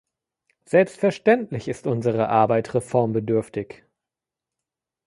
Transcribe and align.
Selbstverständlich 0.65 1.67
ist 1.67 1.85
unsere 1.85 2.27
Arbeit 2.27 2.73
reformbedürftig. 2.73 3.83